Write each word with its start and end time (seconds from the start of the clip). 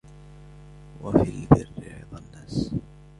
وَفِي 1.01 1.21
الْبِرِّ 1.51 2.05
رِضَى 2.13 2.21
النَّاسِ 2.25 2.73